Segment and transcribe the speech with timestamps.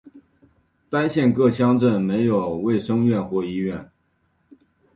[0.89, 3.91] 单县各乡镇设有卫生院或医院。